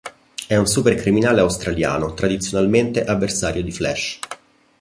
[0.47, 4.19] È un supercriminale australiano, tradizionalmente avversario di Flash.